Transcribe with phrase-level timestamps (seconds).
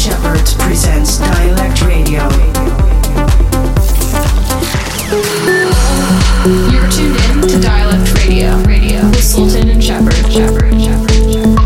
[0.00, 2.22] Shepard presents Dialect Radio.
[6.72, 8.56] You're tuned in to Dialect Radio.
[8.62, 10.14] Radio with Sultan and Shepard.
[10.32, 10.72] Shepard.
[10.80, 11.12] Shepard.
[11.30, 11.60] Shepard.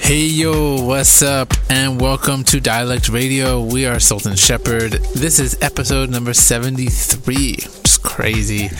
[0.00, 1.52] Hey yo, what's up?
[1.68, 3.60] And welcome to Dialect Radio.
[3.60, 4.92] We are Sultan Shepard.
[5.16, 7.56] This is episode number 73.
[7.56, 8.70] Just crazy.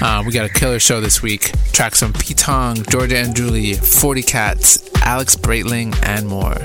[0.00, 1.50] Uh, we got a killer show this week.
[1.72, 6.56] Tracks from Pete Tong, Georgia and Julie, 40 Cats, Alex Breitling, and more.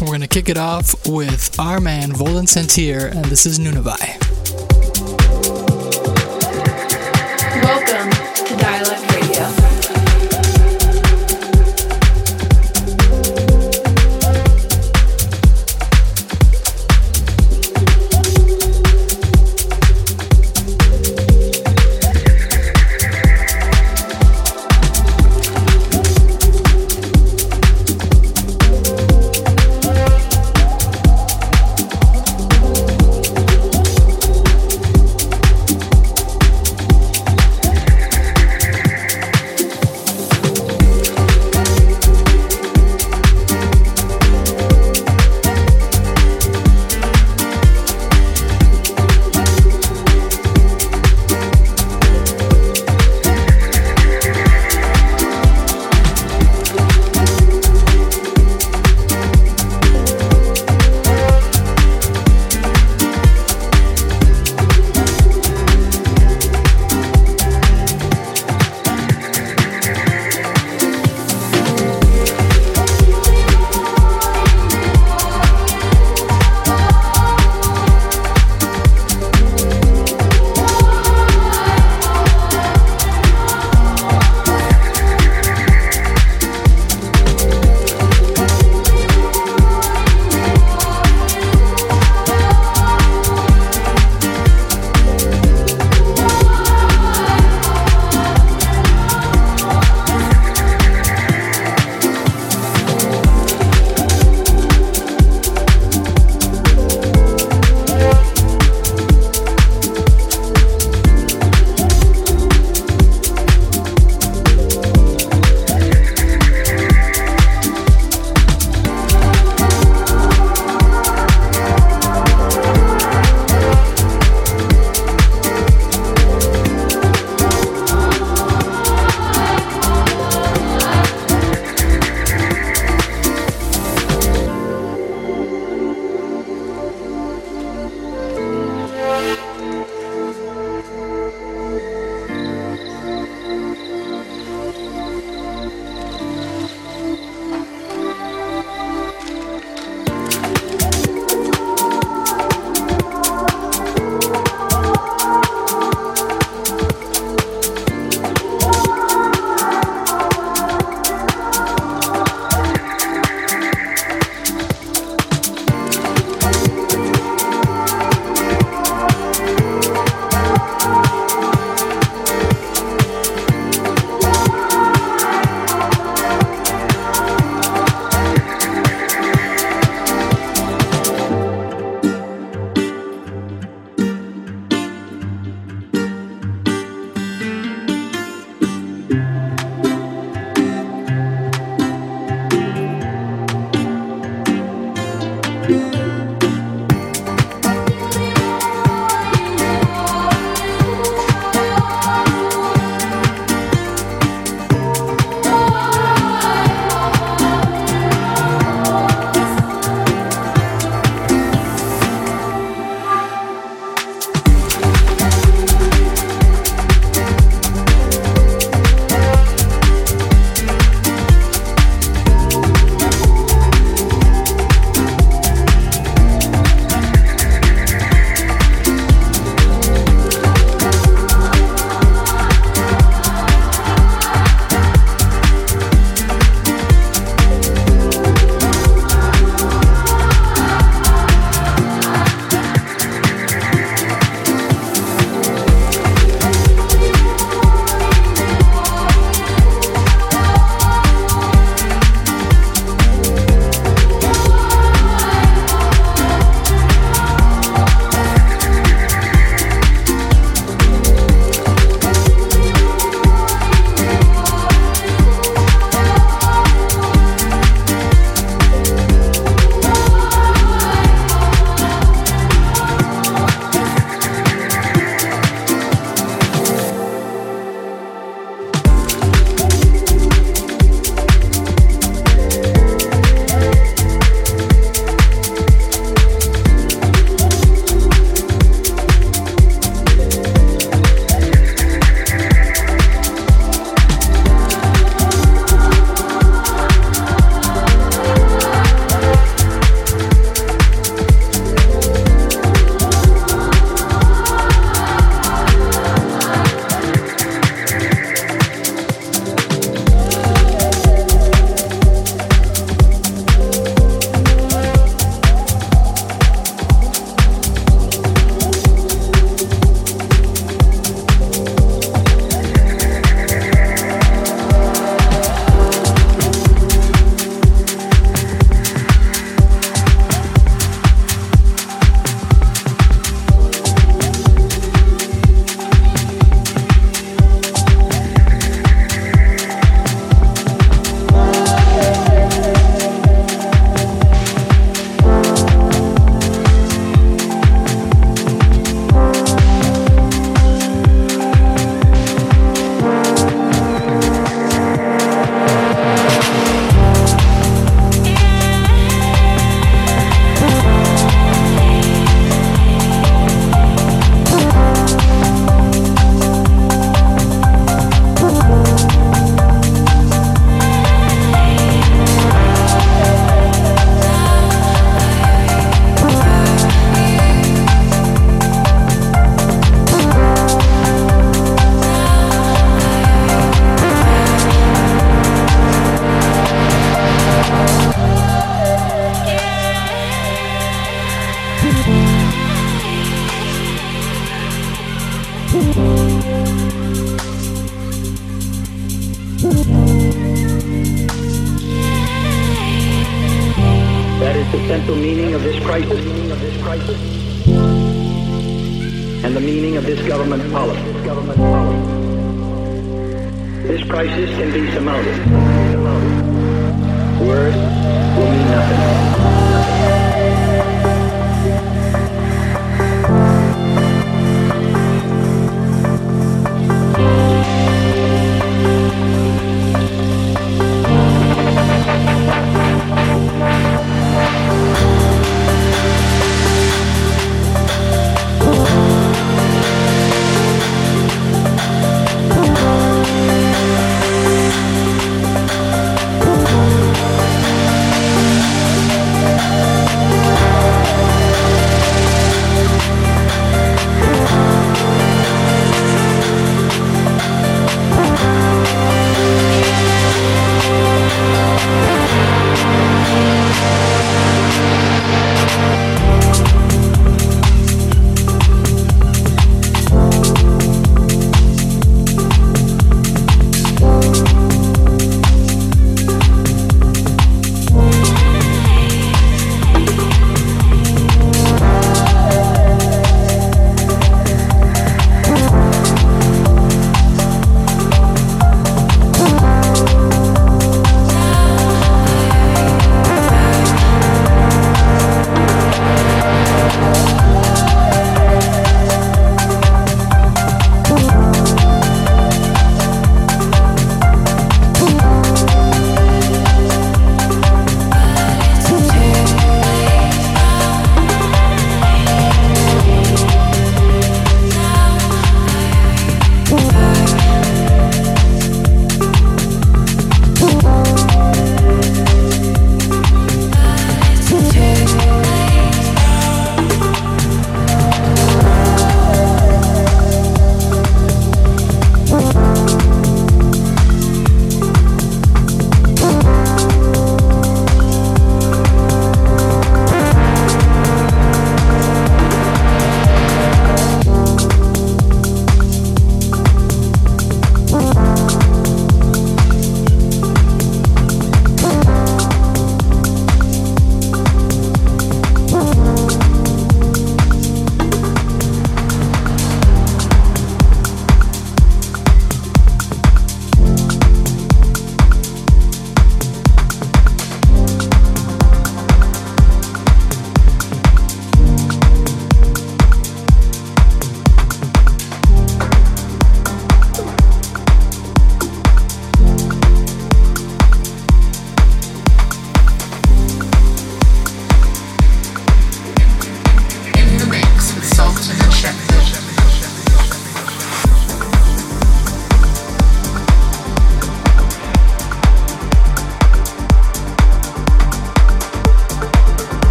[0.00, 4.20] We're going to kick it off with our man Volen Sentir, and this is Nunavai.
[7.62, 7.93] Welcome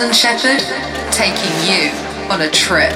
[0.00, 0.60] And Shepard
[1.12, 1.90] taking you
[2.30, 2.92] on a trip.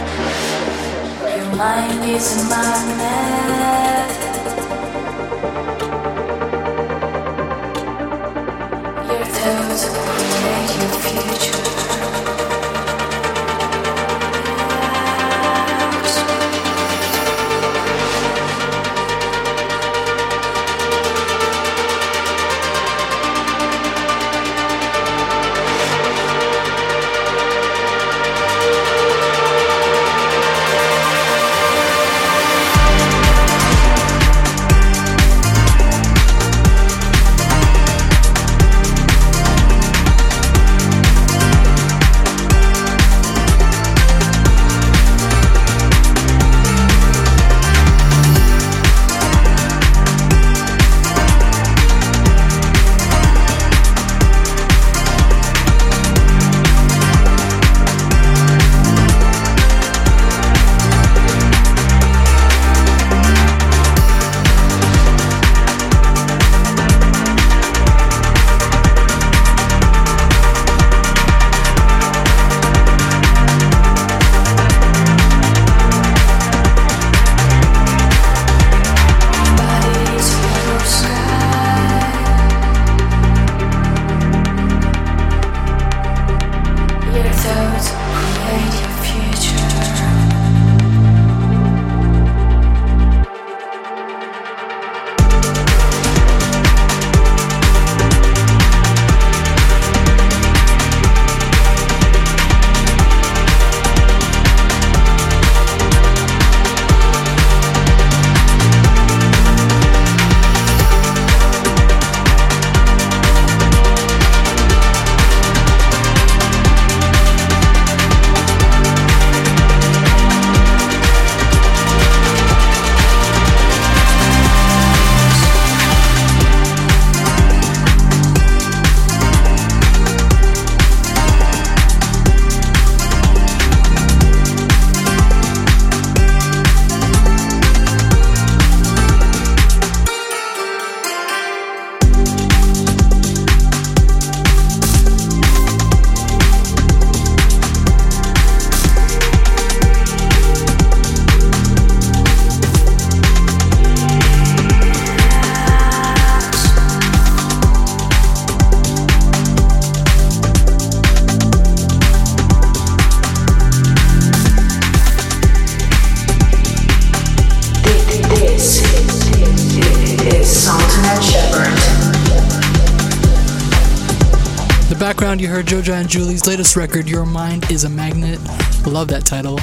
[175.82, 178.38] Giorgia Angiuli's latest record, Your Mind is a Magnet.
[178.86, 179.58] Love that title.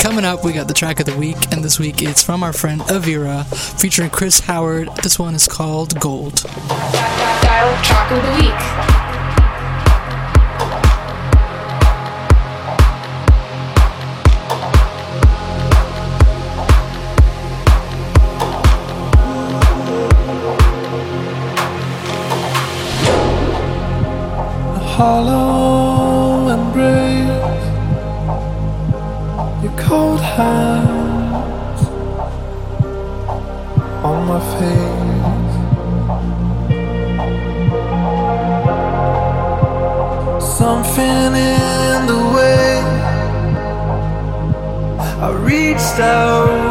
[0.00, 2.54] Coming up, we got the track of the week, and this week it's from our
[2.54, 3.44] friend Avira,
[3.78, 4.88] featuring Chris Howard.
[5.02, 6.36] This one is called Gold.
[6.36, 8.89] Dial track of the week.
[25.00, 27.64] Hollow embrace,
[29.62, 31.82] your cold hands
[34.08, 35.54] on my face.
[40.58, 42.68] Something in the way
[45.26, 46.69] I reached out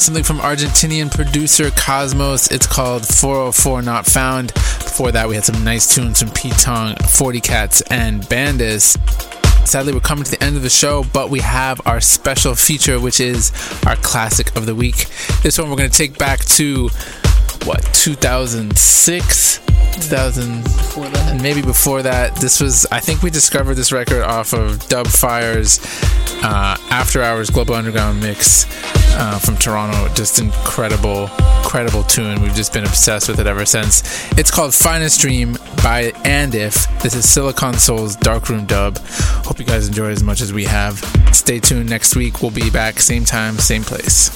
[0.00, 2.50] something from Argentinian producer Cosmos.
[2.50, 4.54] It's called 404 Not Found.
[4.54, 8.96] Before that, we had some nice tunes from Pete Tong, 40 Cats, and Bandis.
[9.66, 12.98] Sadly, we're coming to the end of the show, but we have our special feature,
[12.98, 13.52] which is
[13.86, 15.06] our classic of the week.
[15.42, 16.88] This one we're going to take back to
[17.64, 19.58] what 2006
[19.92, 22.34] 2000 and maybe before that.
[22.36, 25.80] This was i think we discovered this record off of Dubfire's
[26.42, 28.66] uh, after hours global underground mix
[29.16, 30.12] uh, from toronto.
[30.14, 31.30] Just incredible
[31.62, 32.40] incredible tune.
[32.40, 34.02] We've just been obsessed with it ever since.
[34.32, 36.86] It's called finest dream by and if.
[37.00, 38.98] This is silicon soul's darkroom dub.
[39.44, 40.98] Hope you guys enjoy as much as we have.
[41.32, 41.88] Stay tuned.
[41.88, 43.00] Next week we'll be back.
[43.00, 44.30] Same time same place